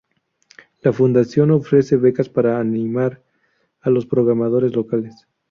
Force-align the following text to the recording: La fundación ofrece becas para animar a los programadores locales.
La 0.81 0.91
fundación 0.93 1.51
ofrece 1.51 1.95
becas 1.95 2.27
para 2.27 2.59
animar 2.59 3.23
a 3.81 3.91
los 3.91 4.07
programadores 4.07 4.75
locales. 4.75 5.27